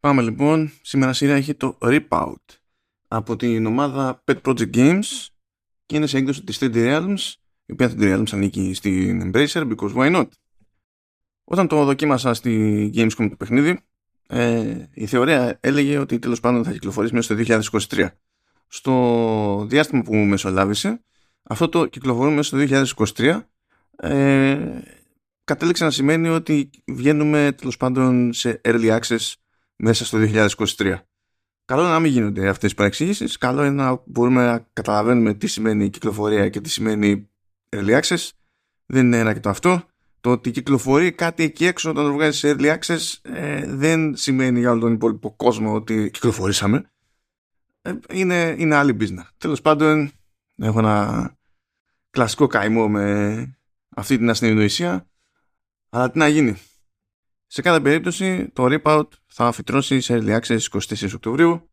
Πάμε 0.00 0.22
λοιπόν. 0.22 0.72
Σήμερα 0.82 1.12
σειρά 1.12 1.34
έχει 1.34 1.54
το 1.54 1.78
Rip 1.80 2.08
Out 2.08 2.34
από 3.08 3.36
την 3.36 3.66
ομάδα 3.66 4.24
Pet 4.24 4.40
Project 4.42 4.74
Games 4.74 5.26
και 5.86 5.96
είναι 5.96 6.06
σε 6.06 6.16
έκδοση 6.18 6.42
της 6.44 6.58
3D 6.60 6.74
Realms 6.74 7.32
η 7.66 7.72
οποία 7.72 7.90
3D 7.90 8.00
Realms 8.00 8.32
ανήκει 8.32 8.74
στην 8.74 9.32
Embracer 9.32 9.76
because 9.76 9.94
why 9.94 10.16
not; 10.16 10.28
Όταν 11.44 11.68
το 11.68 11.84
δοκίμασα 11.84 12.34
στη 12.34 12.90
Gamescom 12.94 13.26
το 13.30 13.36
παιχνίδι 13.36 13.80
ε, 14.26 14.88
η 14.94 15.06
θεωρία 15.06 15.58
έλεγε 15.60 15.98
ότι 15.98 16.18
τέλος 16.18 16.40
πάντων 16.40 16.64
θα 16.64 16.72
κυκλοφορήσει 16.72 17.14
μέσα 17.14 17.34
στο 17.34 17.60
2023. 17.98 18.06
Στο 18.66 19.66
διάστημα 19.68 20.02
που 20.02 20.14
μεσολάβησε 20.14 21.04
αυτό 21.42 21.68
το 21.68 21.86
κυκλοφορούμε 21.86 22.42
στο 22.42 22.58
2023 23.16 23.40
ε, 23.96 24.58
κατέληξε 25.44 25.84
να 25.84 25.90
σημαίνει 25.90 26.28
ότι 26.28 26.70
βγαίνουμε 26.86 27.52
τέλος 27.52 27.76
πάντων 27.76 28.32
σε 28.32 28.60
early 28.64 28.98
access 29.00 29.32
μέσα 29.80 30.04
στο 30.04 30.18
2023. 30.20 30.96
Καλό 31.64 31.82
είναι 31.82 31.90
να 31.90 32.00
μην 32.00 32.12
γίνονται 32.12 32.48
αυτές 32.48 32.70
οι 32.70 32.74
παρεξηγήσεις. 32.74 33.38
Καλό 33.38 33.64
είναι 33.64 33.82
να 33.82 34.02
μπορούμε 34.06 34.44
να 34.44 34.68
καταλαβαίνουμε 34.72 35.34
τι 35.34 35.46
σημαίνει 35.46 35.90
κυκλοφορία 35.90 36.48
και 36.48 36.60
τι 36.60 36.68
σημαίνει 36.68 37.28
early 37.68 38.00
access. 38.00 38.28
Δεν 38.86 39.06
είναι 39.06 39.18
ένα 39.18 39.32
και 39.32 39.40
το 39.40 39.48
αυτό. 39.48 39.82
Το 40.20 40.30
ότι 40.30 40.50
κυκλοφορεί 40.50 41.12
κάτι 41.12 41.42
εκεί 41.42 41.64
έξω 41.66 41.90
όταν 41.90 42.04
το 42.04 42.12
βγάζει 42.12 42.38
σε 42.38 42.56
early 42.58 42.78
access 42.78 43.18
ε, 43.22 43.66
δεν 43.66 44.16
σημαίνει 44.16 44.58
για 44.58 44.70
όλο 44.70 44.80
τον 44.80 44.92
υπόλοιπο 44.92 45.34
κόσμο 45.36 45.74
ότι 45.74 46.10
κυκλοφορήσαμε. 46.12 46.90
Ε, 47.82 47.92
είναι, 48.12 48.54
είναι 48.58 48.74
άλλη 48.74 48.96
business. 49.00 49.28
Τέλος 49.38 49.60
πάντων, 49.60 50.10
έχω 50.56 50.78
ένα 50.78 51.30
κλασικό 52.10 52.46
καημό 52.46 52.88
με 52.88 53.58
αυτή 53.88 54.16
την 54.16 54.30
ασυνειδησία. 54.30 55.06
Αλλά 55.88 56.10
τι 56.10 56.18
να 56.18 56.28
γίνει. 56.28 56.56
Σε 57.52 57.62
κάθε 57.62 57.80
περίπτωση 57.80 58.48
το 58.52 58.66
Rip 58.70 59.02
θα 59.26 59.52
φυτρώσει 59.52 60.00
σε 60.00 60.18
early 60.20 60.40
access 60.40 60.58
24 60.58 61.14
Οκτωβρίου 61.14 61.70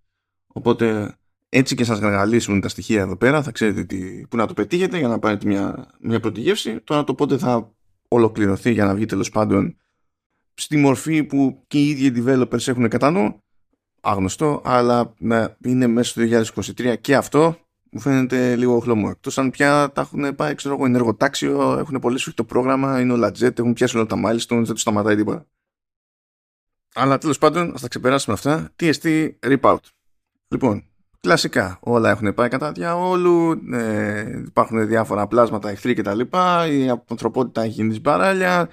οπότε 0.48 1.16
έτσι 1.50 1.76
και 1.76 1.84
σας 1.84 2.00
γαργαλίσουν 2.00 2.62
τα 2.62 2.70
στοιχεία 2.70 3.02
εδώ 3.02 3.18
πέρα 3.18 3.44
θα 3.44 3.52
ξέρετε 3.52 3.84
τι, 3.84 4.28
που 4.28 4.38
να 4.38 4.48
το 4.48 4.54
πετύχετε 4.54 4.98
για 4.98 5.08
να 5.08 5.20
πάρετε 5.20 5.48
μια, 5.48 5.92
μια 6.00 6.20
πρώτη 6.20 6.42
γεύση 6.42 6.82
τώρα 6.82 7.04
το 7.04 7.14
πότε 7.14 7.38
θα 7.38 7.74
ολοκληρωθεί 8.08 8.72
για 8.72 8.86
να 8.86 8.96
βγει 8.96 9.06
τέλος 9.06 9.30
πάντων 9.30 9.78
στη 10.54 10.78
μορφή 10.78 11.24
που 11.24 11.64
και 11.68 11.80
οι 11.80 11.90
ίδιοι 11.90 12.24
developers 12.26 12.68
έχουν 12.68 12.88
κατά 12.88 13.12
νου 13.12 13.44
άγνωστο 14.02 14.62
αλλά 14.66 15.14
να 15.18 15.58
είναι 15.64 15.88
μέσα 15.88 16.10
στο 16.10 16.52
2023 16.78 16.96
και 17.02 17.16
αυτό 17.16 17.58
μου 17.92 18.00
φαίνεται 18.00 18.56
λίγο 18.56 18.80
χλωμό. 18.80 19.08
Εκτός 19.12 19.38
αν 19.38 19.50
πια 19.50 19.92
τα 19.92 20.02
έχουν 20.02 20.36
πάει, 20.36 20.56
ξέρω 20.56 20.74
εγώ, 20.74 20.86
ενεργοτάξιο, 20.86 21.78
έχουν 21.78 22.00
πολύ 22.00 22.20
το 22.36 22.44
πρόγραμμα, 22.44 23.02
είναι 23.02 23.14
όλα 23.14 23.32
jet, 23.40 23.60
έχουν 23.60 23.74
πιάσει 23.74 23.98
όλα 23.98 24.06
τα 24.06 24.16
milestones, 24.26 24.48
δεν 24.48 24.64
τους 24.64 24.82
σταματάει 24.82 25.16
τίποτα. 25.16 25.46
Αλλά 26.98 27.18
τέλος 27.18 27.38
πάντων, 27.38 27.72
ας 27.74 27.82
τα 27.82 27.88
ξεπεράσουμε 27.88 28.36
αυτά. 28.36 28.70
TST 28.80 29.30
Rip 29.40 29.60
Out. 29.60 29.78
Λοιπόν, 30.48 30.84
κλασικά 31.20 31.78
όλα 31.82 32.10
έχουν 32.10 32.34
πάει 32.34 32.50
κατά 32.50 32.72
διαόλου, 32.72 33.62
ε, 33.74 34.42
υπάρχουν 34.46 34.88
διάφορα 34.88 35.28
πλάσματα, 35.28 35.70
εχθροί 35.70 35.94
κτλ. 35.94 36.20
Η 36.70 36.90
ανθρωπότητα 37.08 37.62
έχει 37.62 37.72
γίνει 37.72 38.00
μπαράλια. 38.00 38.70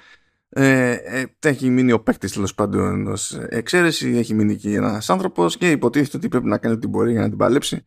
Ε, 0.49 0.91
ε, 0.93 1.25
έχει 1.41 1.71
μείνει 1.71 1.93
ο 1.93 2.01
παίκτης 2.01 2.33
τέλος 2.33 2.55
πάντων 2.55 3.07
ως 3.07 3.39
εξαίρεση, 3.49 4.09
έχει 4.17 4.35
μείνει 4.35 4.57
και 4.57 4.75
ένας 4.75 5.11
άνθρωπος 5.11 5.57
και 5.57 5.71
υποτίθεται 5.71 6.17
ότι 6.17 6.29
πρέπει 6.29 6.47
να 6.47 6.59
κάνει 6.59 6.75
ό,τι 6.75 6.87
μπορεί 6.87 7.11
για 7.13 7.21
να 7.21 7.29
την 7.29 7.39
παλέψει 7.39 7.87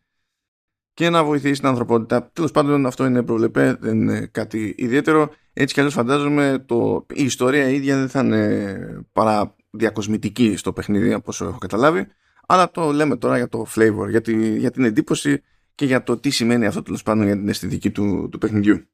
και 0.97 1.09
να 1.09 1.23
βοηθήσει 1.23 1.59
την 1.59 1.69
ανθρωπότητα. 1.69 2.29
Τέλος 2.33 2.51
πάντων, 2.51 2.85
αυτό 2.85 3.05
είναι 3.05 3.23
προβλεπέ, 3.23 3.77
δεν 3.79 4.01
είναι 4.01 4.25
κάτι 4.25 4.75
ιδιαίτερο. 4.77 5.29
Έτσι 5.53 5.73
κι 5.73 5.79
αλλιώς 5.79 5.95
φαντάζομαι 5.95 6.63
το, 6.65 7.05
η 7.13 7.23
ιστορία 7.23 7.69
ίδια 7.69 7.97
δεν 7.97 8.09
θα 8.09 8.19
είναι 8.19 9.05
παρά 9.11 9.55
διακοσμητική 9.69 10.55
στο 10.55 10.73
παιχνίδι, 10.73 11.13
από 11.13 11.25
όσο 11.27 11.45
έχω 11.45 11.57
καταλάβει. 11.57 12.07
Αλλά 12.47 12.71
το 12.71 12.91
λέμε 12.91 13.17
τώρα 13.17 13.37
για 13.37 13.47
το 13.47 13.65
flavor, 13.75 14.09
για, 14.09 14.21
τη, 14.21 14.57
για 14.57 14.71
την 14.71 14.83
εντύπωση 14.83 15.43
και 15.75 15.85
για 15.85 16.03
το 16.03 16.17
τι 16.17 16.29
σημαίνει 16.29 16.65
αυτό 16.65 16.81
τέλος 16.81 17.03
πάντων 17.03 17.25
για 17.25 17.35
την 17.35 17.49
αισθητική 17.49 17.91
του, 17.91 18.29
του 18.31 18.37
παιχνιδιού. 18.37 18.87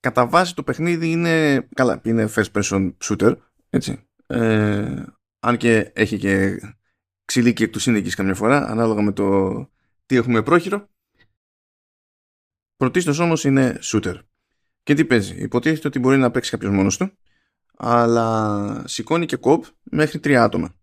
Κατά 0.00 0.26
βάση 0.26 0.54
το 0.54 0.62
παιχνίδι 0.62 1.10
είναι, 1.10 1.66
καλά, 1.74 2.00
είναι 2.04 2.28
first 2.34 2.50
person 2.52 2.92
shooter, 3.04 3.36
έτσι. 3.70 4.08
Ε, 4.26 5.02
αν 5.40 5.56
και 5.56 5.90
έχει 5.94 6.18
και 6.18 6.60
ξυλί 7.24 7.52
και 7.52 7.64
εκ 7.64 7.70
του 7.70 7.80
καμιά 8.16 8.34
φορά, 8.34 8.66
ανάλογα 8.68 9.02
με 9.02 9.12
το 9.12 9.68
τι 10.06 10.16
έχουμε 10.16 10.42
πρόχειρο; 10.42 10.88
Πρωτίστως 12.76 13.18
όμως 13.18 13.44
είναι 13.44 13.78
shooter. 13.82 14.18
Και 14.82 14.94
τι 14.94 15.04
παίζει; 15.04 15.42
Υποτίθεται 15.42 15.88
ότι 15.88 15.98
μπορεί 15.98 16.16
να 16.16 16.30
παίξει 16.30 16.50
κάποιος 16.50 16.72
μόνος 16.72 16.96
του, 16.96 17.12
αλλά 17.76 18.82
σηκώνει 18.86 19.26
και 19.26 19.36
κοπ 19.36 19.64
μέχρι 19.82 20.18
τρία 20.18 20.42
άτομα. 20.42 20.74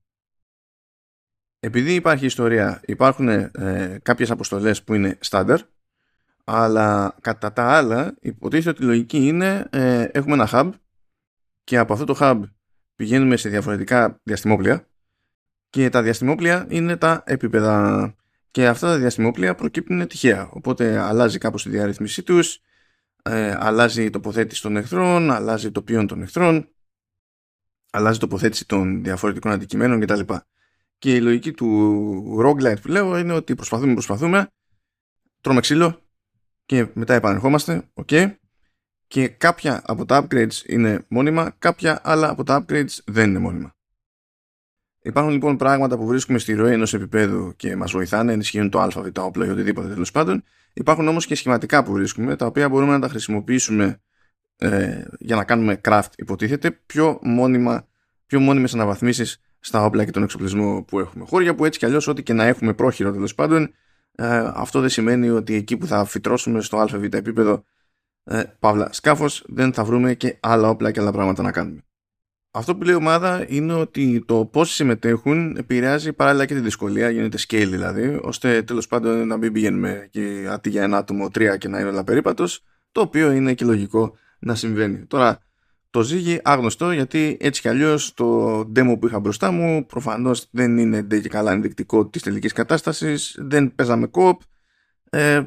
Επειδή 1.60 1.94
υπάρχει 1.94 2.26
ιστορία, 2.26 2.82
υπάρχουν 2.86 3.28
ε, 3.28 4.00
κάποιες 4.04 4.32
αποστολές 4.32 4.84
που 4.84 4.94
είναι 4.94 5.18
στάνταρ, 5.22 5.62
αλλά 6.44 7.16
κατά 7.22 7.54
τα 7.54 7.64
άλλα 7.64 8.16
υποτίθεται 8.20 8.70
ότι 8.70 8.84
η 8.84 8.86
λογική 8.86 9.28
είναι 9.28 9.68
ε, 9.72 10.04
έχουμε 10.04 10.34
ένα 10.34 10.50
hub 10.52 10.72
και 11.64 11.78
από 11.78 11.94
αυτό 11.94 12.06
το 12.06 12.18
hub 12.20 12.42
πηγαίνουμε 12.96 13.36
σε 13.38 13.50
διαφορετικά 13.50 14.20
διαστημόπλια 14.24 14.88
και 15.70 15.90
τα 15.90 16.02
διαστημόπλια 16.02 16.66
είναι 16.70 16.98
τα 16.98 17.24
επίπεδα 17.26 18.16
και 18.52 18.68
αυτά 18.68 18.88
τα 18.88 18.98
διαστημόπλια 18.98 19.56
προκύπτουν 19.56 20.08
τυχαία. 20.08 20.50
Οπότε 20.52 20.98
αλλάζει 20.98 21.38
κάπως 21.38 21.64
τη 21.64 21.70
διαρρύθμισή 21.70 22.24
τους, 22.24 22.60
ε, 23.24 23.56
αλλάζει 23.60 24.04
η 24.04 24.10
τοποθέτηση 24.10 24.62
των 24.62 24.78
εχθρών, 24.78 25.32
αλλάζει 25.32 25.72
το 25.72 25.82
ποιόν 25.82 26.08
των 26.08 26.22
εχθρών, 26.22 26.70
αλλάζει 27.92 28.16
η 28.16 28.20
τοποθέτηση 28.20 28.66
των 28.66 29.04
διαφορετικών 29.04 29.52
αντικειμένων 29.52 30.00
κτλ. 30.00 30.34
Και 30.98 31.16
η 31.16 31.22
λογική 31.22 31.52
του 31.52 32.42
roguelite 32.46 32.82
που 32.82 32.88
λέω 32.88 33.18
είναι 33.18 33.34
ότι 33.34 33.56
προσπαθούμε, 33.56 33.94
προσπαθούμε, 33.94 34.52
τρώμε 35.42 35.60
ξύλο 35.60 36.02
και 36.66 36.88
μετά 36.94 37.14
επανερχόμαστε, 37.14 37.90
ok. 37.94 38.36
Και 39.08 39.28
κάποια 39.28 39.82
από 39.86 40.06
τα 40.06 40.28
upgrades 40.28 40.66
είναι 40.66 41.06
μόνιμα, 41.08 41.56
κάποια 41.60 42.02
άλλα 42.04 42.30
από 42.30 42.44
τα 42.44 42.66
upgrades 42.66 43.00
δεν 43.06 43.30
είναι 43.30 43.40
μόνιμα. 43.40 43.76
Υπάρχουν 45.04 45.32
λοιπόν 45.32 45.58
πράγματα 45.58 45.98
που 45.98 46.06
βρίσκουμε 46.06 46.40
στη 46.40 46.54
ροή 46.54 46.74
ενός 46.74 46.94
επίπεδου 46.94 47.54
και 47.56 47.76
μας 47.76 47.92
βοηθάνε, 47.92 48.34
ενισχύουν 48.34 48.70
το 48.70 48.80
ΑΒ, 48.80 49.08
το 49.12 49.22
όπλο 49.22 49.46
ή 49.46 49.50
οτιδήποτε 49.50 49.88
τέλος 49.88 50.12
πάντων. 50.12 50.44
Υπάρχουν 50.74 51.08
όμως 51.08 51.26
και 51.26 51.36
σχηματικά 51.36 51.84
που 51.84 51.92
βρίσκουμε, 51.92 52.36
τα 52.36 52.46
οποία 52.46 52.70
μπορούμε 52.70 52.92
να 52.92 53.00
τα 53.00 53.08
χρησιμοποιήσουμε 53.08 54.02
ε, 54.58 55.04
για 55.20 55.36
να 55.36 55.44
κάνουμε 55.44 55.82
craft, 55.84 56.10
υποτίθεται, 56.16 56.72
πιο, 56.72 57.20
μόνιμα, 57.22 57.88
πιο 58.26 58.40
μόνιμες 58.40 58.74
αναβαθμίσεις 58.74 59.42
στα 59.60 59.86
όπλα 59.86 60.06
και 60.06 60.12
τον 60.12 60.24
εξοπλισμό 60.24 60.84
που 60.84 61.00
έχουμε. 61.00 61.26
Χώρια 61.28 61.56
που 61.56 61.66
έτσι 61.66 61.80
κι 61.80 61.86
αλλιώς, 61.86 62.08
ό,τι 62.08 62.24
και 62.24 62.34
να 62.34 62.44
έχουμε 62.44 62.74
πρόχειρο 62.74 63.12
τέλος 63.12 63.36
πάντων, 63.36 63.74
ε, 64.16 64.52
αυτό 64.54 64.80
δεν 64.80 64.90
σημαίνει 64.90 65.30
ότι 65.30 65.56
εκεί 65.56 65.78
που 65.78 65.86
θα 65.86 66.06
φυτρώσουμε 66.06 66.62
στο 66.62 66.78
ΑΒ 66.78 67.04
επίπεδο, 67.04 67.64
ε, 68.24 68.44
παύλα 68.60 68.94
σκάφος, 68.94 69.44
δεν 69.48 69.74
θα 69.74 69.84
βρούμε 69.84 70.14
και 70.14 70.38
άλλα 70.40 70.70
όπλα 70.70 70.92
και 70.92 71.00
άλλα 71.00 71.12
πράγματα 71.12 71.44
να 71.44 71.52
κάνουμε 71.52 71.82
αυτό 72.52 72.76
που 72.76 72.84
λέει 72.84 72.94
η 72.94 72.98
ομάδα 72.98 73.46
είναι 73.48 73.74
ότι 73.74 74.24
το 74.26 74.46
πώς 74.46 74.74
συμμετέχουν 74.74 75.56
επηρεάζει 75.58 76.14
παράλληλα 76.14 76.46
και 76.46 76.54
τη 76.54 76.60
δυσκολία, 76.60 77.10
γίνεται 77.10 77.38
scale 77.48 77.68
δηλαδή, 77.70 78.20
ώστε 78.22 78.62
τέλος 78.62 78.88
πάντων 78.88 79.28
να 79.28 79.38
μην 79.38 79.54
πηγαίνουμε 79.54 80.08
και 80.12 80.48
αντί 80.50 80.70
για 80.70 80.84
ένα 80.84 80.98
άτομο 80.98 81.30
τρία 81.30 81.58
και 81.58 81.68
να 81.68 81.80
είναι 81.80 81.90
όλα 81.90 82.04
περίπατος, 82.04 82.64
το 82.92 83.02
οποίο 83.02 83.32
είναι 83.32 83.54
και 83.54 83.66
λογικό 83.66 84.16
να 84.40 84.56
συμβαίνει. 84.56 85.06
Τώρα, 85.06 85.40
το 85.90 86.02
ζύγι 86.02 86.40
άγνωστο 86.44 86.92
γιατί 86.92 87.38
έτσι 87.40 87.62
κι 87.62 87.68
αλλιώς 87.68 88.14
το 88.14 88.60
demo 88.60 88.98
που 89.00 89.08
είχα 89.08 89.20
μπροστά 89.20 89.52
μου 89.52 89.86
προφανώς 89.86 90.48
δεν 90.52 90.78
είναι 90.78 91.02
και 91.02 91.30
καλά 91.30 91.52
ενδεικτικό 91.52 92.08
της 92.08 92.22
τελικής 92.22 92.54
κατάστασης, 92.54 93.36
δεν 93.40 93.76
παίζαμε 93.76 94.08
κοπ, 94.08 94.42
ε, 95.10 95.42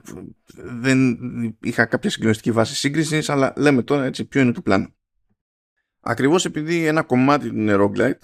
δεν 0.81 1.19
είχα 1.61 1.85
κάποια 1.85 2.11
συγκλονιστική 2.11 2.51
βάση 2.51 2.75
σύγκρισης, 2.75 3.29
αλλά 3.29 3.53
λέμε 3.57 3.83
τώρα 3.83 4.05
έτσι 4.05 4.25
ποιο 4.25 4.41
είναι 4.41 4.53
το 4.53 4.61
πλάνο. 4.61 4.89
Ακριβώς 6.07 6.45
επειδή 6.45 6.87
ένα 6.87 7.03
κομμάτι 7.03 7.49
του 7.49 7.57
είναι 7.57 7.75
roguelite, 7.79 8.19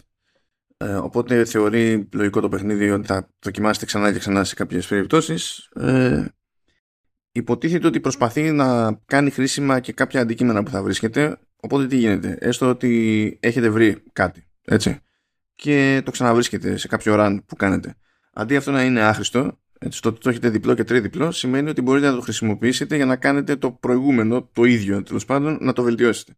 ε, 0.77 0.95
οπότε 0.95 1.45
θεωρεί 1.45 2.09
λογικό 2.13 2.41
το 2.41 2.49
παιχνίδι 2.49 2.91
ότι 2.91 3.07
θα 3.07 3.29
δοκιμάσετε 3.45 3.87
ξανά 3.87 4.13
και 4.13 4.19
ξανά 4.19 4.45
σε 4.45 4.55
κάποιες 4.55 4.87
περιπτώσεις, 4.87 5.69
ε, 5.75 6.25
υποτίθεται 7.33 7.87
ότι 7.87 8.01
προσπαθεί 8.01 8.53
να 8.53 8.99
κάνει 9.05 9.31
χρήσιμα 9.31 9.81
και 9.81 9.93
κάποια 9.93 10.21
αντικείμενα 10.21 10.63
που 10.63 10.71
θα 10.71 10.83
βρίσκεται, 10.83 11.39
οπότε 11.57 11.87
τι 11.87 11.97
γίνεται, 11.97 12.37
έστω 12.41 12.69
ότι 12.69 13.39
έχετε 13.41 13.71
βρει 13.71 14.03
κάτι, 14.13 14.47
έτσι, 14.65 14.99
και 15.55 16.03
το 16.05 16.11
ξαναβρίσκετε 16.11 16.77
σε 16.77 16.89
κάποιο 16.89 17.15
run 17.19 17.39
που 17.47 17.57
κάνετε. 17.57 17.95
Αντί 18.33 18.57
αυτό 18.57 18.71
να 18.71 18.85
είναι 18.85 19.01
άχρηστο, 19.01 19.59
έτσι, 19.79 20.03
το 20.03 20.09
ότι 20.09 20.21
το 20.21 20.31
έχετε 20.31 20.49
διπλό 20.49 20.75
και 20.75 20.85
τριδιπλό, 20.85 21.31
σημαίνει 21.31 21.71
ότι 21.71 21.83
μπορείτε 21.83 22.07
να 22.07 22.15
το 22.15 22.21
χρησιμοποιήσετε 22.21 22.97
για 22.97 23.07
να 23.07 23.17
κάνετε 23.17 23.57
το 23.57 23.71
προηγούμενο, 23.71 24.49
το 24.53 24.65
ίδιο 24.65 25.03
τέλος 25.03 25.25
πάντων, 25.25 25.59
να 25.61 25.73
το 25.73 25.83
βελτιώσετε. 25.83 26.35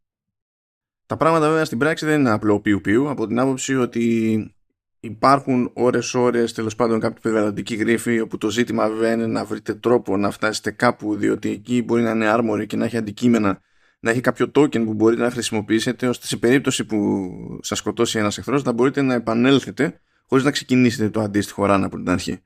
Τα 1.13 1.19
πράγματα 1.19 1.49
βέβαια 1.49 1.65
στην 1.65 1.79
πράξη 1.79 2.07
δεν 2.07 2.21
είναι 2.21 2.31
απλό 2.31 2.61
πιου 2.61 2.81
πιου 2.81 3.09
από 3.09 3.27
την 3.27 3.39
άποψη 3.39 3.77
ότι 3.77 4.55
υπάρχουν 5.01 5.71
ώρες 5.75 6.15
ώρες 6.15 6.53
τέλος 6.53 6.75
πάντων 6.75 7.01
κάποιοι 7.01 7.19
περιβαλλοντικοί 7.23 7.75
γρίφοι 7.75 8.21
όπου 8.21 8.39
το 8.39 8.51
ζήτημα 8.51 8.89
βέβαια 8.89 9.13
είναι 9.13 9.27
να 9.27 9.45
βρείτε 9.45 9.75
τρόπο 9.75 10.17
να 10.17 10.31
φτάσετε 10.31 10.71
κάπου 10.71 11.17
διότι 11.17 11.51
εκεί 11.51 11.83
μπορεί 11.83 12.03
να 12.03 12.11
είναι 12.11 12.27
άρμοροι 12.27 12.67
και 12.67 12.77
να 12.77 12.85
έχει 12.85 12.97
αντικείμενα 12.97 13.61
να 14.01 14.11
έχει 14.11 14.21
κάποιο 14.21 14.47
token 14.55 14.85
που 14.85 14.95
μπορείτε 14.95 15.23
να 15.23 15.31
χρησιμοποιήσετε 15.31 16.09
ώστε 16.09 16.27
σε 16.27 16.37
περίπτωση 16.37 16.85
που 16.85 17.29
σας 17.63 17.79
σκοτώσει 17.79 18.19
ένας 18.19 18.39
εχθρός 18.39 18.63
να 18.63 18.73
μπορείτε 18.73 19.03
να 19.03 19.15
επανέλθετε 19.15 20.01
χωρίς 20.27 20.45
να 20.45 20.51
ξεκινήσετε 20.51 21.11
το 21.11 21.21
αντίστοιχο 21.21 21.65
run 21.69 21.81
από 21.85 21.97
την 21.97 22.11
αρχή. 22.11 22.41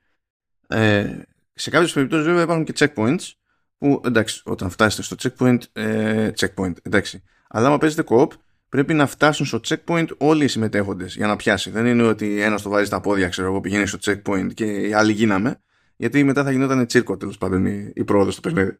Ε, 0.67 1.15
σε 1.53 1.69
κάποιες 1.69 1.93
περιπτώσεις 1.93 2.25
βέβαια 2.25 2.43
υπάρχουν 2.43 2.65
και 2.65 2.73
checkpoints 2.77 3.31
που 3.77 4.01
εντάξει 4.05 4.41
όταν 4.45 4.69
φτάσετε 4.69 5.03
στο 5.03 5.15
checkpoint, 5.19 5.59
ε, 5.73 6.31
checkpoint 6.39 6.73
εντάξει. 6.81 7.23
Αλλά 7.47 7.67
άμα 7.67 7.77
παίζετε 7.77 8.03
co-op 8.07 8.27
πρέπει 8.69 8.93
να 8.93 9.07
φτάσουν 9.07 9.45
στο 9.45 9.59
checkpoint 9.67 10.07
όλοι 10.17 10.43
οι 10.43 10.47
συμμετέχοντες 10.47 11.15
για 11.15 11.27
να 11.27 11.35
πιάσει. 11.35 11.69
Δεν 11.69 11.85
είναι 11.85 12.03
ότι 12.03 12.41
ένας 12.41 12.61
το 12.61 12.69
βάζει 12.69 12.85
στα 12.85 13.01
πόδια, 13.01 13.29
ξέρω 13.29 13.47
εγώ, 13.47 13.61
πηγαίνει 13.61 13.87
στο 13.87 13.97
checkpoint 14.01 14.53
και 14.53 14.65
οι 14.65 14.93
άλλοι 14.93 15.11
γίναμε, 15.11 15.61
γιατί 15.95 16.23
μετά 16.23 16.43
θα 16.43 16.51
γινόταν 16.51 16.85
τσίρκο 16.85 17.17
τέλος 17.17 17.37
πάντων 17.37 17.65
η, 17.65 17.91
η 17.95 18.03
πρόοδος 18.03 18.33
στο 18.33 18.41
παιχνίδι. 18.41 18.79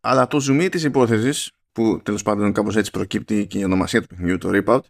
Αλλά 0.00 0.26
το 0.26 0.46
zoom 0.48 0.68
της 0.70 0.84
υπόθεσης, 0.84 1.52
που 1.72 2.00
τέλος 2.02 2.22
πάντων 2.22 2.52
κάπως 2.52 2.76
έτσι 2.76 2.90
προκύπτει 2.90 3.46
και 3.46 3.58
η 3.58 3.64
ονομασία 3.64 4.00
του 4.00 4.06
παιχνιδιού, 4.06 4.38
το 4.38 4.50
Rip 4.52 4.64
Out, 4.64 4.80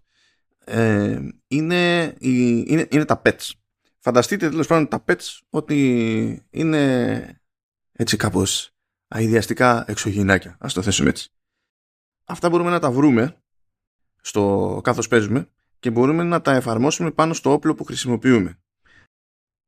ε, 0.64 1.18
είναι, 1.46 2.14
είναι, 2.18 2.86
είναι 2.90 3.04
τα 3.04 3.22
pets. 3.24 3.50
Φανταστείτε 3.98 4.48
τέλος 4.48 4.66
πάντων 4.66 4.88
τα 4.88 5.04
pets 5.08 5.38
ότι 5.50 6.46
είναι 6.50 7.40
έτσι 7.92 8.16
κάπως 8.16 8.70
αειδιαστικά 9.08 9.84
εξωγυνάκια. 9.88 10.56
Ας 10.60 10.72
το 10.72 10.82
θέσουμε 10.82 11.08
έτσι. 11.08 11.28
Αυτά 12.24 12.48
μπορούμε 12.48 12.70
να 12.70 12.78
τα 12.78 12.90
βρούμε 12.90 13.43
στο 14.24 14.80
καθώς 14.82 15.08
παίζουμε 15.08 15.48
και 15.78 15.90
μπορούμε 15.90 16.22
να 16.22 16.40
τα 16.40 16.52
εφαρμόσουμε 16.52 17.10
πάνω 17.10 17.34
στο 17.34 17.52
όπλο 17.52 17.74
που 17.74 17.84
χρησιμοποιούμε. 17.84 18.58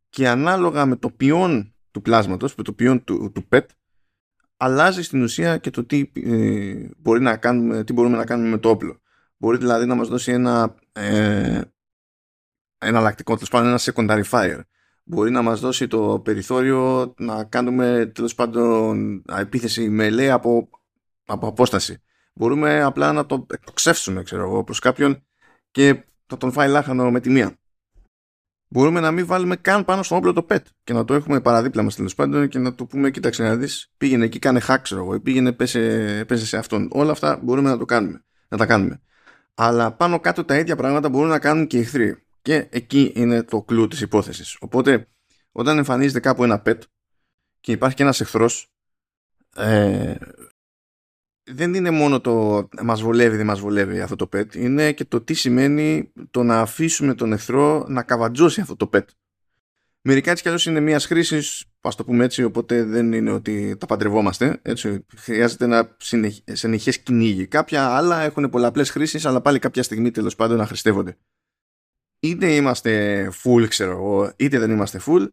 Και 0.08 0.29
ανάλογα 0.29 0.87
με 0.87 0.97
το 0.97 1.11
ποιόν 1.11 1.75
του 1.91 2.03
πλάσματος, 2.03 2.55
με 2.55 2.62
το 2.62 2.73
ποιόν 2.73 3.05
του, 3.05 3.32
του 3.32 3.49
PET, 3.50 3.67
αλλάζει 4.56 5.03
στην 5.03 5.23
ουσία 5.23 5.58
και 5.58 5.70
το 5.70 5.85
τι, 5.85 6.11
ε, 6.14 6.88
μπορεί 6.97 7.20
να 7.20 7.37
κάνουμε, 7.37 7.85
τι 7.85 7.93
μπορούμε 7.93 8.17
να 8.17 8.25
κάνουμε 8.25 8.49
με 8.49 8.58
το 8.58 8.69
όπλο. 8.69 9.00
Μπορεί 9.37 9.58
δηλαδή 9.58 9.87
να 9.87 9.94
μας 9.94 10.08
δώσει 10.08 10.32
ένα 10.32 10.75
ε, 10.93 11.61
εναλλακτικό, 12.79 13.35
τέλος 13.35 13.50
πάντων 13.50 13.69
ένα 13.69 13.79
secondary 13.81 14.25
fire. 14.31 14.61
Μπορεί 15.05 15.31
να 15.31 15.43
μας 15.43 15.61
δώσει 15.61 15.87
το 15.87 16.20
περιθώριο 16.25 17.14
να 17.19 17.44
κάνουμε 17.44 18.11
τέλος 18.14 18.35
πάντων 18.35 19.23
επίθεση 19.38 19.88
μελέ 19.88 20.31
από, 20.31 20.69
από 21.25 21.47
απόσταση 21.47 22.00
μπορούμε 22.37 22.83
απλά 22.83 23.12
να 23.12 23.27
το 23.27 23.47
εκτοξεύσουμε 23.50 24.23
ξέρω 24.23 24.43
εγώ 24.43 24.65
προς 24.65 24.79
κάποιον 24.79 25.27
και 25.71 26.05
θα 26.27 26.37
τον 26.37 26.53
φάει 26.53 26.69
λάχανο 26.69 27.11
με 27.11 27.21
τη 27.21 27.31
μία. 27.31 27.59
Μπορούμε 28.69 29.00
να 29.00 29.11
μην 29.11 29.27
βάλουμε 29.27 29.56
καν 29.56 29.85
πάνω 29.85 30.03
στο 30.03 30.17
όπλο 30.17 30.33
το 30.33 30.47
pet 30.49 30.61
και 30.85 30.93
να 30.93 31.05
το 31.05 31.15
έχουμε 31.15 31.41
παραδίπλα 31.41 31.83
μας 31.83 31.94
τέλος 31.94 32.15
πάντων 32.15 32.49
και 32.49 32.59
να 32.59 32.75
το 32.75 32.87
πούμε 32.87 33.11
κοίταξε 33.11 33.43
να 33.43 33.56
δεις 33.56 33.93
πήγαινε 33.97 34.25
εκεί 34.25 34.38
κάνε 34.38 34.61
hack 34.69 34.79
ξέρω 34.83 35.00
εγώ 35.00 35.21
πήγαινε 35.21 35.53
πέσε, 35.53 36.25
πέσε 36.29 36.47
σε 36.47 36.56
αυτόν. 36.56 36.88
Όλα 36.93 37.12
αυτά 37.12 37.41
μπορούμε 37.43 37.71
να 37.71 37.79
το 37.79 37.85
κάνουμε, 37.85 38.25
να 38.49 38.56
τα 38.56 38.67
κάνουμε. 38.67 39.00
Αλλά 39.55 39.93
πάνω 39.93 40.21
κάτω 40.21 40.44
τα 40.44 40.59
ίδια 40.59 40.77
πράγματα 40.77 41.09
μπορούν 41.09 41.29
να 41.29 41.38
κάνουν 41.38 41.67
και 41.67 41.77
οι 41.77 41.81
εχθροί. 41.81 42.25
Και 42.43 42.67
εκεί 42.71 43.12
είναι 43.15 43.43
το 43.43 43.62
κλου 43.62 43.88
της 43.88 44.00
υπόθεσης. 44.00 44.56
Οπότε 44.61 45.09
όταν 45.53 45.79
εμφανίζεται 45.79 46.21
κάπου 46.21 46.44
ένα 46.44 46.62
pet 46.67 46.79
και 47.61 47.73
υπάρχει 47.73 47.97
και 47.97 48.03
ένας 48.03 48.21
εχθρός 48.21 48.71
ε, 49.56 50.15
δεν 51.46 51.75
είναι 51.75 51.90
μόνο 51.90 52.20
το 52.20 52.69
μας 52.82 53.00
βολεύει, 53.02 53.37
δεν 53.37 53.46
μας 53.46 53.60
βολεύει 53.60 54.00
αυτό 54.00 54.16
το 54.16 54.28
pet, 54.32 54.54
είναι 54.54 54.93
και 54.93 55.04
το 55.04 55.20
τι 55.20 55.34
σημαίνει 55.34 56.12
το 56.31 56.43
να 56.43 56.60
αφήσουμε 56.60 57.14
τον 57.14 57.32
εχθρό 57.32 57.84
να 57.88 58.02
καβατζώσει 58.02 58.60
αυτό 58.60 58.76
το 58.76 58.90
pet. 58.93 59.04
Μερικά 60.00 60.31
έτσι 60.31 60.43
κι 60.43 60.48
αλλιώς 60.48 60.66
είναι 60.66 60.81
μιας 60.81 61.06
χρήσης, 61.06 61.64
ας 61.81 61.94
το 61.96 62.04
πούμε 62.04 62.25
έτσι, 62.25 62.43
οπότε 62.43 62.84
δεν 62.84 63.12
είναι 63.12 63.31
ότι 63.31 63.76
τα 63.76 63.87
παντρευόμαστε. 63.87 64.58
Έτσι, 64.62 65.06
χρειάζεται 65.16 65.64
ένα 65.64 65.96
συνεχές 66.52 66.98
κυνήγι. 66.98 67.46
Κάποια 67.46 67.87
άλλα 67.87 68.20
έχουν 68.20 68.50
πολλαπλές 68.50 68.90
χρήσεις, 68.90 69.26
αλλά 69.26 69.40
πάλι 69.40 69.58
κάποια 69.58 69.82
στιγμή 69.82 70.10
τέλος 70.10 70.37
πάντων 70.37 70.56
να 70.56 70.66
χρηστεύονται. 70.66 71.16
Είτε 72.20 72.54
είμαστε 72.54 73.32
full, 73.42 73.69
ξέρω 73.69 73.90
εγώ, 73.90 74.32
είτε 74.37 74.58
δεν 74.58 74.70
είμαστε 74.70 75.00
full, 75.06 75.26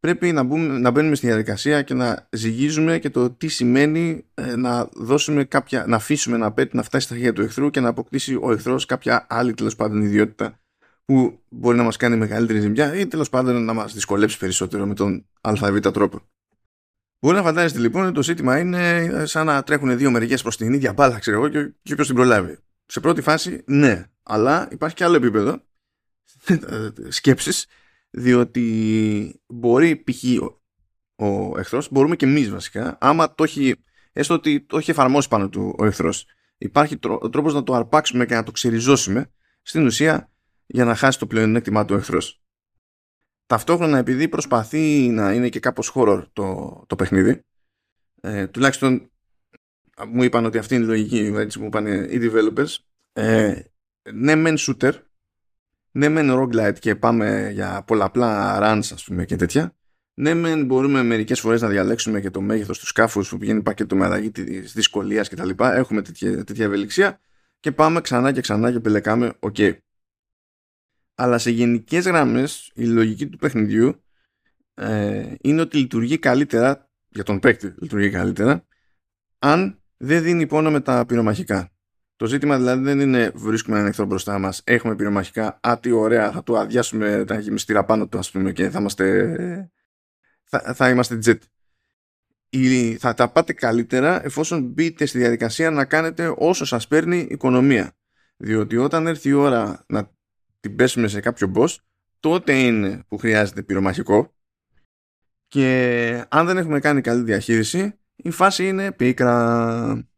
πρέπει 0.00 0.32
να, 0.32 0.42
μπούμε, 0.42 0.78
να 0.78 0.90
μπαίνουμε 0.90 1.14
στη 1.14 1.26
διαδικασία 1.26 1.82
και 1.82 1.94
να 1.94 2.28
ζυγίζουμε 2.30 2.98
και 2.98 3.10
το 3.10 3.30
τι 3.30 3.48
σημαίνει 3.48 4.24
ε, 4.34 4.56
να 4.56 4.88
δώσουμε 4.92 5.44
κάποια, 5.44 5.84
να 5.86 5.96
αφήσουμε 5.96 6.36
ένα 6.36 6.54
pet 6.56 6.70
να 6.70 6.82
φτάσει 6.82 7.06
στα 7.06 7.14
χέρια 7.14 7.32
του 7.32 7.42
εχθρού 7.42 7.70
και 7.70 7.80
να 7.80 7.88
αποκτήσει 7.88 8.38
ο 8.42 8.52
εχθρός 8.52 8.86
κάποια 8.86 9.26
άλλη 9.28 9.54
τέλος 9.54 9.76
πάντων 9.76 10.02
ιδιότητα 10.02 10.60
που 11.04 11.40
μπορεί 11.48 11.76
να 11.76 11.82
μας 11.82 11.96
κάνει 11.96 12.16
μεγαλύτερη 12.16 12.60
ζημιά 12.60 12.94
ή 12.94 13.06
τέλος 13.06 13.28
πάντων 13.28 13.64
να 13.64 13.72
μας 13.72 13.94
δυσκολέψει 13.94 14.38
περισσότερο 14.38 14.86
με 14.86 14.94
τον 14.94 15.26
ΑΒ 15.40 15.78
τρόπο. 15.80 16.20
Μπορεί 17.20 17.36
να 17.36 17.42
φαντάζεστε 17.42 17.78
λοιπόν 17.78 18.04
ότι 18.04 18.14
το 18.14 18.22
ζήτημα 18.22 18.58
είναι 18.58 19.08
σαν 19.26 19.46
να 19.46 19.62
τρέχουν 19.62 19.96
δύο 19.98 20.10
μερικέ 20.10 20.36
προς 20.36 20.56
την 20.56 20.72
ίδια 20.72 20.92
μπάλα, 20.92 21.18
ξέρω 21.18 21.36
εγώ, 21.36 21.48
και, 21.48 21.72
και 21.82 21.94
ποιο 21.94 22.04
την 22.04 22.14
προλάβει. 22.14 22.58
Σε 22.86 23.00
πρώτη 23.00 23.20
φάση, 23.20 23.62
ναι, 23.66 24.06
αλλά 24.22 24.68
υπάρχει 24.70 24.94
και 24.96 25.04
άλλο 25.04 25.16
επίπεδο 25.16 25.62
σκέψης 27.08 27.66
διότι 28.10 29.40
μπορεί 29.46 29.96
π.χ. 29.96 30.24
Ο, 30.42 30.60
ο 31.26 31.58
εχθρός, 31.58 31.88
μπορούμε 31.90 32.16
και 32.16 32.26
εμείς 32.26 32.50
βασικά, 32.50 32.98
άμα 33.00 33.34
το 33.34 33.44
έχει, 33.44 33.74
έστω 34.12 34.34
ότι 34.34 34.60
το 34.60 34.76
έχει 34.76 34.90
εφαρμόσει 34.90 35.28
πάνω 35.28 35.48
του 35.48 35.74
ο 35.78 35.84
εχθρός, 35.84 36.26
υπάρχει 36.58 36.96
τρό, 36.96 37.18
τρόπος 37.18 37.54
να 37.54 37.62
το 37.62 37.74
αρπάξουμε 37.74 38.26
και 38.26 38.34
να 38.34 38.42
το 38.42 38.50
ξεριζώσουμε, 38.50 39.30
στην 39.62 39.86
ουσία 39.86 40.30
για 40.66 40.84
να 40.84 40.94
χάσει 40.94 41.18
το 41.18 41.26
πλεονέκτημά 41.26 41.84
του 41.84 41.94
ο 41.94 41.98
εχθρός. 41.98 42.42
Ταυτόχρονα 43.46 43.98
επειδή 43.98 44.28
προσπαθεί 44.28 45.08
να 45.08 45.32
είναι 45.32 45.48
και 45.48 45.60
κάπως 45.60 45.92
horror 45.94 46.22
το, 46.32 46.84
το 46.86 46.96
παιχνίδι, 46.96 47.44
ε, 48.20 48.46
τουλάχιστον 48.46 49.10
μου 50.08 50.22
είπαν 50.22 50.44
ότι 50.44 50.58
αυτή 50.58 50.74
είναι 50.74 50.84
η 50.84 50.86
λογική, 50.86 51.32
έτσι 51.36 51.58
μου 51.58 51.66
είπαν 51.66 51.86
οι 51.86 52.18
developers, 52.20 52.76
ε, 53.12 53.60
ναι 54.12 54.34
μεν 54.34 54.56
shooter, 54.58 54.92
ναι 55.92 56.08
μεν 56.08 56.30
roguelite 56.32 56.78
και 56.78 56.96
πάμε 56.96 57.50
για 57.52 57.82
πολλαπλά 57.86 58.58
runs 58.62 58.88
ας 58.92 59.04
πούμε 59.04 59.24
και 59.24 59.36
τέτοια. 59.36 59.74
Ναι 60.14 60.34
μεν 60.34 60.64
μπορούμε 60.64 61.02
μερικές 61.02 61.40
φορές 61.40 61.60
να 61.60 61.68
διαλέξουμε 61.68 62.20
και 62.20 62.30
το 62.30 62.40
μέγεθος 62.40 62.78
του 62.78 62.86
σκάφους 62.86 63.28
που 63.28 63.38
πηγαίνει 63.38 63.62
πακέτο 63.62 63.96
με 63.96 64.04
αλλαγή 64.04 64.30
της 64.30 64.72
δυσκολίας 64.72 65.28
και 65.28 65.36
τα 65.36 65.44
λοιπά. 65.44 65.74
Έχουμε 65.74 66.02
τέτοια, 66.02 66.44
τέτοια 66.44 66.64
ευελιξία 66.64 67.20
και 67.60 67.72
πάμε 67.72 68.00
ξανά 68.00 68.32
και 68.32 68.40
ξανά 68.40 68.72
και 68.72 68.80
πελεκάμε 68.80 69.32
OK. 69.38 69.54
Okay. 69.58 69.76
αλλά 71.14 71.38
σε 71.38 71.50
γενικές 71.50 72.04
γραμμές 72.04 72.70
η 72.74 72.84
λογική 72.84 73.28
του 73.28 73.38
παιχνιδιού 73.38 74.04
ε, 74.74 75.34
είναι 75.40 75.60
ότι 75.60 75.76
λειτουργεί 75.76 76.18
καλύτερα 76.18 76.90
για 77.08 77.24
τον 77.24 77.38
παίκτη 77.38 77.74
λειτουργεί 77.78 78.10
καλύτερα 78.10 78.66
αν 79.38 79.82
δεν 79.96 80.22
δίνει 80.22 80.46
πόνο 80.46 80.70
με 80.70 80.80
τα 80.80 81.06
πυρομαχικά 81.06 81.72
το 82.20 82.26
ζήτημα 82.26 82.56
δηλαδή 82.56 82.82
δεν 82.82 83.00
είναι 83.00 83.30
βρίσκουμε 83.34 83.76
έναν 83.76 83.88
εχθρό 83.88 84.04
μπροστά 84.04 84.38
μας, 84.38 84.62
έχουμε 84.64 84.96
πυρομαχικά, 84.96 85.58
α, 85.60 85.78
τι 85.80 85.90
ωραία, 85.90 86.32
θα 86.32 86.42
του 86.42 86.58
αδειάσουμε 86.58 87.24
τα 87.26 87.38
γεμιστήρα 87.38 87.84
πάνω 87.84 88.08
του, 88.08 88.18
ας 88.18 88.30
πούμε, 88.30 88.52
και 88.52 88.70
θα 88.70 88.78
είμαστε. 88.78 89.70
Θα, 90.44 90.74
θα 90.74 90.88
είμαστε 90.88 91.18
jet. 91.24 91.38
Ή 92.48 92.96
θα 92.96 93.14
τα 93.14 93.28
πάτε 93.28 93.52
καλύτερα 93.52 94.24
εφόσον 94.24 94.62
μπείτε 94.62 95.06
στη 95.06 95.18
διαδικασία 95.18 95.70
να 95.70 95.84
κάνετε 95.84 96.34
όσο 96.36 96.64
σας 96.64 96.88
παίρνει 96.88 97.26
οικονομία. 97.30 97.96
Διότι 98.36 98.76
όταν 98.76 99.06
έρθει 99.06 99.28
η 99.28 99.32
ώρα 99.32 99.84
να 99.88 100.10
την 100.60 100.76
πέσουμε 100.76 101.08
σε 101.08 101.20
κάποιο 101.20 101.52
boss, 101.54 101.76
τότε 102.20 102.52
είναι 102.52 103.04
που 103.08 103.18
χρειάζεται 103.18 103.62
πυρομαχικό 103.62 104.34
και 105.48 106.24
αν 106.28 106.46
δεν 106.46 106.56
έχουμε 106.56 106.80
κάνει 106.80 107.00
καλή 107.00 107.22
διαχείριση, 107.22 107.98
η 108.16 108.30
φάση 108.30 108.68
είναι 108.68 108.92
πίκρα. 108.92 110.09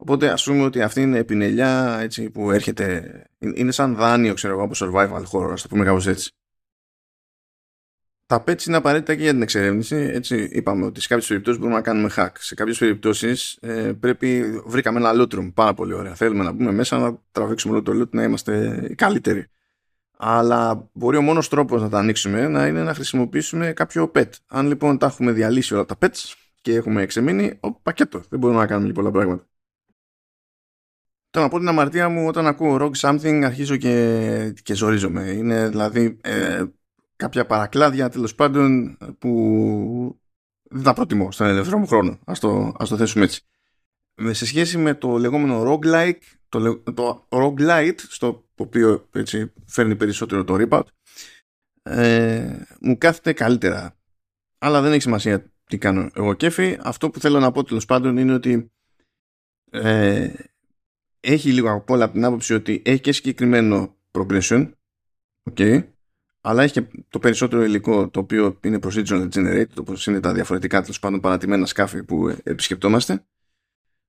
Οπότε 0.00 0.28
ας 0.28 0.44
πούμε 0.44 0.64
ότι 0.64 0.82
αυτή 0.82 1.00
είναι 1.00 1.18
επινελιά 1.18 1.98
έτσι, 2.00 2.30
που 2.30 2.50
έρχεται, 2.50 3.24
είναι 3.38 3.72
σαν 3.72 3.94
δάνειο 3.94 4.34
ξέρω 4.34 4.52
εγώ 4.52 4.62
από 4.62 4.74
survival 4.76 5.22
horror, 5.32 5.52
ας 5.52 5.62
το 5.62 5.68
πούμε 5.68 5.84
κάπως 5.84 6.06
έτσι. 6.06 6.32
Τα 8.26 8.44
pets 8.46 8.66
είναι 8.66 8.76
απαραίτητα 8.76 9.14
και 9.14 9.22
για 9.22 9.32
την 9.32 9.42
εξερεύνηση. 9.42 9.96
Έτσι 9.96 10.48
είπαμε 10.52 10.84
ότι 10.84 11.00
σε 11.00 11.08
κάποιες 11.08 11.28
περιπτώσεις 11.28 11.60
μπορούμε 11.60 11.78
να 11.78 11.84
κάνουμε 11.84 12.10
hack. 12.16 12.30
Σε 12.38 12.54
κάποιες 12.54 12.78
περιπτώσεις 12.78 13.58
ε, 13.60 13.92
πρέπει. 14.00 14.42
Βρήκαμε 14.66 14.98
ένα 14.98 15.12
loot 15.14 15.34
room. 15.34 15.52
Πάρα 15.54 15.74
πολύ 15.74 15.92
ωραία. 15.92 16.14
Θέλουμε 16.14 16.44
να 16.44 16.52
μπούμε 16.52 16.72
μέσα 16.72 16.98
να 16.98 17.18
τραβήξουμε 17.32 17.74
όλο 17.74 17.82
το 17.82 17.92
loot 18.00 18.08
να 18.10 18.22
είμαστε 18.22 18.82
καλύτεροι. 18.96 19.46
Αλλά 20.16 20.90
μπορεί 20.92 21.16
ο 21.16 21.22
μόνος 21.22 21.48
τρόπος 21.48 21.82
να 21.82 21.88
τα 21.88 21.98
ανοίξουμε 21.98 22.48
να 22.48 22.66
είναι 22.66 22.82
να 22.82 22.94
χρησιμοποιήσουμε 22.94 23.72
κάποιο 23.72 24.10
pet. 24.14 24.30
Αν 24.46 24.66
λοιπόν 24.66 24.98
τα 24.98 25.06
έχουμε 25.06 25.32
διαλύσει 25.32 25.74
όλα 25.74 25.84
τα 25.84 25.98
pets 26.00 26.32
και 26.60 26.74
έχουμε 26.74 27.02
εξεμείνει, 27.02 27.58
ο 27.60 27.72
πακέτο. 27.72 28.22
Δεν 28.28 28.38
μπορούμε 28.38 28.60
να 28.60 28.66
κάνουμε 28.66 28.92
πολλά 28.92 29.10
πράγματα. 29.10 29.47
Τώρα 31.30 31.46
να 31.46 31.52
πω 31.52 31.58
την 31.58 31.68
αμαρτία 31.68 32.08
μου 32.08 32.26
όταν 32.26 32.46
ακούω 32.46 32.76
rock 32.80 33.00
something 33.00 33.42
αρχίζω 33.44 33.76
και, 33.76 34.54
και 34.62 34.74
ζορίζομαι. 34.74 35.30
Είναι 35.30 35.68
δηλαδή 35.68 36.18
ε, 36.20 36.64
κάποια 37.16 37.46
παρακλάδια 37.46 38.08
τέλος 38.08 38.34
πάντων 38.34 38.96
που 39.18 40.20
δεν 40.62 40.82
τα 40.82 40.92
προτιμώ 40.92 41.32
στον 41.32 41.46
ελεύθερο 41.46 41.78
μου 41.78 41.86
χρόνο. 41.86 42.18
Ας 42.24 42.38
το, 42.38 42.74
ας 42.78 42.88
το 42.88 42.96
θέσουμε 42.96 43.24
έτσι. 43.24 43.42
Σε 44.30 44.46
σχέση 44.46 44.78
με 44.78 44.94
το 44.94 45.18
λεγόμενο 45.18 45.62
roguelike, 45.62 46.20
το, 46.48 46.78
το 46.78 47.26
roguelite, 47.28 47.98
στο 47.98 48.44
οποίο 48.56 49.08
έτσι, 49.12 49.52
φέρνει 49.66 49.96
περισσότερο 49.96 50.44
το 50.44 50.56
rip 50.58 50.82
ε, 51.82 52.66
μου 52.80 52.98
κάθεται 52.98 53.32
καλύτερα. 53.32 53.96
Αλλά 54.58 54.80
δεν 54.80 54.92
έχει 54.92 55.00
σημασία 55.00 55.52
τι 55.64 55.78
κάνω 55.78 56.10
εγώ 56.14 56.34
κέφι. 56.34 56.78
Αυτό 56.82 57.10
που 57.10 57.20
θέλω 57.20 57.38
να 57.40 57.50
πω 57.50 57.64
τέλος 57.64 57.84
πάντων 57.84 58.16
είναι 58.16 58.32
ότι 58.32 58.72
ε, 59.70 60.30
έχει 61.20 61.52
λίγο 61.52 61.70
από 61.72 61.94
όλα 61.94 62.04
από 62.04 62.12
την 62.12 62.24
άποψη 62.24 62.54
ότι 62.54 62.82
έχει 62.84 63.00
και 63.00 63.12
συγκεκριμένο 63.12 63.96
progression 64.10 64.70
okay, 65.50 65.84
αλλά 66.40 66.62
έχει 66.62 66.72
και 66.72 67.04
το 67.08 67.18
περισσότερο 67.18 67.64
υλικό 67.64 68.08
το 68.08 68.20
οποίο 68.20 68.58
είναι 68.64 68.78
procedural 68.82 69.28
generated, 69.34 69.74
όπως 69.78 70.06
είναι 70.06 70.20
τα 70.20 70.32
διαφορετικά 70.32 70.80
τέλος 70.80 70.98
πάντων 70.98 71.20
παρατημένα 71.20 71.66
σκάφη 71.66 72.02
που 72.02 72.36
επισκεπτόμαστε. 72.42 73.24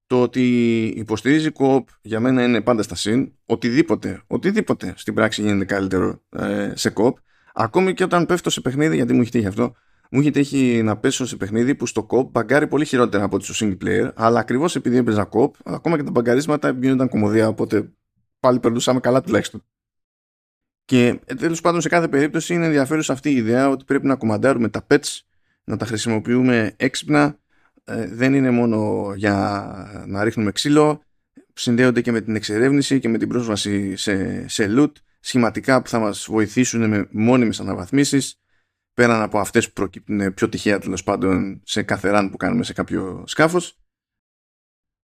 Το 0.06 0.22
ότι 0.22 0.86
υποστηρίζει 0.86 1.50
co 1.54 1.84
για 2.02 2.20
μένα 2.20 2.44
είναι 2.44 2.62
πάντα 2.62 2.84
στα 2.84 2.96
συν. 2.96 3.32
Οτιδήποτε, 3.46 4.22
οτιδήποτε 4.28 4.94
στην 4.98 5.14
πράξη 5.14 5.42
γίνεται 5.42 5.66
καλύτερο 5.66 6.22
ε, 6.30 6.72
σε 6.76 6.94
co 6.96 7.14
Ακόμη 7.54 7.94
και 7.94 8.04
όταν 8.04 8.26
πέφτω 8.26 8.50
σε 8.50 8.62
παιχνίδι, 8.62 8.96
γιατί 8.96 9.14
μου 9.14 9.22
έχει 9.22 9.32
τύχει 9.32 9.46
αυτό, 9.46 9.76
μου 10.10 10.20
έχει 10.20 10.32
τύχει 10.32 10.82
να 10.84 10.98
πέσω 10.98 11.26
σε 11.26 11.36
παιχνίδι 11.36 11.76
που 11.76 11.86
στο 11.86 12.04
κοπ 12.04 12.30
μπαγκάρει 12.32 12.68
πολύ 12.68 12.86
χειρότερα 12.86 13.24
από 13.24 13.36
ότι 13.36 13.54
στο 13.54 13.66
single 13.66 13.84
player, 13.86 14.12
αλλά 14.16 14.40
ακριβώς 14.40 14.76
επειδή 14.76 14.98
έπαιζα 14.98 15.24
κοπ, 15.24 15.56
ακόμα 15.64 15.98
και 15.98 16.04
τα 16.04 16.12
μπαγκαρίσματα 16.12 16.78
γίνονταν 16.82 17.10
κομμωδία, 17.10 17.48
οπότε 17.48 17.92
πάλι 18.40 18.60
περνούσαμε 18.60 19.00
καλά 19.00 19.22
τουλάχιστον. 19.22 19.64
Και 20.86 21.20
ε, 21.26 21.36
τέλος 21.36 21.62
πάντων 21.62 21.82
σε 21.82 21.90
κάθε 21.90 22.08
περίπτωση 22.08 22.54
είναι 22.54 22.66
ενδιαφέρουσα 22.66 23.14
αυτή 23.14 23.30
η 23.30 23.36
ιδέα 23.36 23.70
ότι 23.70 23.84
πρέπει 23.84 24.08
να 24.08 24.16
κομμαντάρουμε 24.16 24.70
τα 24.70 24.88
pets, 24.90 25.20
να 25.64 25.78
τα 25.78 25.86
χρησιμοποιούμε 25.86 26.74
έξυπνα. 26.78 27.40
Ε, 27.84 28.08
δεν 28.08 28.34
είναι 28.34 28.50
μόνο 28.50 29.12
για 29.16 30.06
να 30.08 30.24
ρίχνουμε 30.24 30.52
ξύλο, 30.52 31.02
συνδέονται 31.54 32.02
και 32.02 32.12
με 32.12 32.22
την 32.22 32.36
εξερεύνηση 32.36 33.00
και 33.00 33.10
με 33.10 33.18
την 33.18 33.28
πρόσβαση 33.28 33.96
σε, 33.96 34.48
σε 34.48 34.74
loot, 34.78 34.92
σχηματικά 35.20 35.82
που 35.82 35.90
θα 35.90 36.00
μας 36.00 36.26
βοηθήσουν 36.30 36.90
με 36.90 37.08
μόνιμες 37.12 37.60
αναβαθμίσεις, 37.60 38.40
πέραν 39.00 39.22
από 39.22 39.40
αυτές 39.40 39.68
που 39.68 39.74
προκύπτουν 39.74 40.34
πιο 40.34 40.50
τυχαία 40.50 40.80
τέλος 40.80 41.04
πάντων 41.04 41.62
σε 41.64 41.84
κάθε 41.84 42.12
run 42.14 42.28
που 42.32 42.38
κάνουμε 42.38 42.64
σε 42.64 42.74
κάποιο 42.74 43.24
σκάφος 43.28 43.80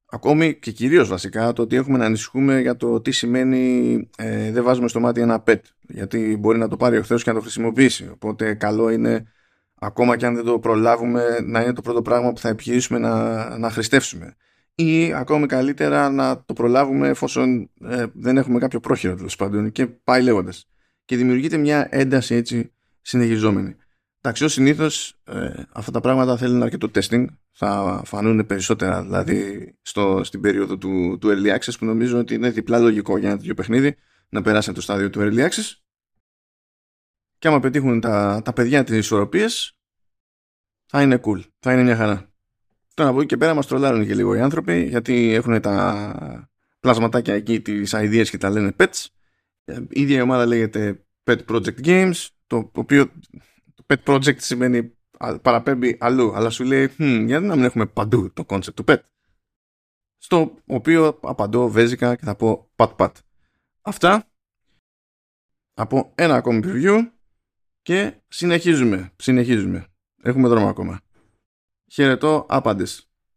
ακόμη 0.05 0.59
και 0.59 0.71
κυρίως 0.71 1.07
βασικά 1.07 1.53
το 1.53 1.61
ότι 1.61 1.75
έχουμε 1.75 1.97
να 1.97 2.05
ανησυχούμε 2.05 2.61
για 2.61 2.75
το 2.75 3.01
τι 3.01 3.11
σημαίνει 3.11 3.95
ε, 4.17 4.51
δεν 4.51 4.63
βάζουμε 4.63 4.87
στο 4.87 4.99
μάτι 4.99 5.21
ένα 5.21 5.43
pet 5.47 5.59
γιατί 5.81 6.37
μπορεί 6.39 6.57
να 6.57 6.67
το 6.67 6.77
πάρει 6.77 6.97
ο 6.97 7.01
και 7.01 7.23
να 7.25 7.33
το 7.33 7.41
χρησιμοποιήσει 7.41 8.09
οπότε 8.13 8.53
καλό 8.53 8.89
είναι 8.89 9.31
ακόμα 9.75 10.17
και 10.17 10.25
αν 10.25 10.35
δεν 10.35 10.43
το 10.43 10.59
προλάβουμε 10.59 11.39
να 11.43 11.61
είναι 11.61 11.73
το 11.73 11.81
πρώτο 11.81 12.01
πράγμα 12.01 12.33
που 12.33 12.39
θα 12.39 12.49
επιχειρήσουμε 12.49 12.99
να, 12.99 13.57
να 13.57 13.69
χρηστεύσουμε 13.69 14.35
ή 14.75 15.13
ακόμη 15.13 15.45
καλύτερα 15.45 16.09
να 16.09 16.43
το 16.45 16.53
προλάβουμε 16.53 17.07
εφόσον 17.07 17.69
ε, 17.81 18.05
δεν 18.13 18.37
έχουμε 18.37 18.59
κάποιο 18.59 18.79
πρόχειρο 18.79 19.15
τέλος 19.15 19.35
πάντων 19.35 19.71
και 19.71 19.87
πάει 19.87 20.21
λέγοντας. 20.21 20.69
Και 21.05 21.15
δημιουργείται 21.15 21.57
μια 21.57 21.87
ένταση 21.91 22.35
έτσι 22.35 22.73
συνεχιζόμενη. 23.01 23.75
Εντάξει, 24.25 24.43
ως 24.43 24.53
συνήθως 24.53 25.21
ε, 25.23 25.53
αυτά 25.71 25.91
τα 25.91 26.01
πράγματα 26.01 26.37
θέλουν 26.37 26.63
αρκετό 26.63 26.91
testing. 26.93 27.25
Θα 27.51 28.01
φανούν 28.05 28.45
περισσότερα 28.45 29.03
δηλαδή 29.03 29.73
στο, 29.81 30.23
στην 30.23 30.41
περίοδο 30.41 30.77
του, 30.77 31.17
του 31.21 31.29
Early 31.29 31.57
Access 31.57 31.73
που 31.79 31.85
νομίζω 31.85 32.17
ότι 32.17 32.33
είναι 32.33 32.49
διπλά 32.49 32.79
λογικό 32.79 33.17
για 33.17 33.29
ένα 33.29 33.37
τέτοιο 33.37 33.53
παιχνίδι 33.53 33.95
να 34.29 34.41
περάσει 34.41 34.69
από 34.69 34.77
το 34.77 34.83
στάδιο 34.83 35.09
του 35.09 35.19
Early 35.21 35.39
Access. 35.39 35.73
Και 37.37 37.47
άμα 37.47 37.59
πετύχουν 37.59 37.99
τα, 37.99 38.41
τα 38.43 38.53
παιδιά 38.53 38.83
τις 38.83 38.97
ισορροπίες, 38.97 39.77
θα 40.85 41.01
είναι 41.01 41.19
cool. 41.23 41.41
Θα 41.59 41.73
είναι 41.73 41.83
μια 41.83 41.95
χαρά. 41.95 42.33
Τώρα 42.93 43.09
από 43.09 43.19
εκεί 43.19 43.27
και 43.27 43.37
πέρα 43.37 43.53
μας 43.53 43.67
τρολάρουν 43.67 44.05
και 44.05 44.15
λίγο 44.15 44.35
οι 44.35 44.39
άνθρωποι 44.39 44.83
γιατί 44.83 45.33
έχουν 45.33 45.61
τα 45.61 46.49
πλασματάκια 46.79 47.33
εκεί, 47.33 47.61
τις 47.61 47.93
ideas 47.95 48.27
και 48.29 48.37
τα 48.37 48.49
λένε 48.49 48.71
pets. 48.77 49.05
Ε, 49.65 49.79
η 49.89 50.01
ίδια 50.01 50.17
η 50.17 50.21
ομάδα 50.21 50.45
λέγεται 50.45 51.05
Pet 51.23 51.37
Project 51.49 51.85
Games, 51.85 52.27
το 52.47 52.71
οποίο 52.73 53.11
pet 53.87 54.03
project 54.03 54.41
σημαίνει 54.41 54.97
παραπέμπει 55.41 55.97
αλλού, 55.99 56.35
αλλά 56.35 56.49
σου 56.49 56.63
λέει 56.63 56.85
hm, 56.97 57.23
γιατί 57.25 57.45
να 57.45 57.55
μην 57.55 57.63
έχουμε 57.63 57.85
παντού 57.85 58.33
το 58.33 58.43
concept 58.47 58.73
του 58.73 58.83
pet. 58.87 58.99
Στο 60.17 60.55
οποίο 60.65 61.19
απαντώ 61.21 61.69
βέζικα 61.69 62.15
και 62.15 62.25
θα 62.25 62.35
πω 62.35 62.71
pat 62.75 62.95
pat. 62.95 63.11
Αυτά 63.81 64.29
από 65.73 66.11
ένα 66.15 66.35
ακόμη 66.35 66.61
preview 66.63 67.11
και 67.81 68.21
συνεχίζουμε, 68.27 69.11
συνεχίζουμε. 69.15 69.87
Έχουμε 70.21 70.47
δρόμο 70.47 70.67
ακόμα. 70.69 71.01
Χαιρετώ 71.91 72.45
άπαντες. 72.49 73.09